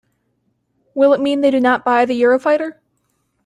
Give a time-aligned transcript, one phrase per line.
[0.95, 2.79] Will it mean they do not buy the Eurofighter?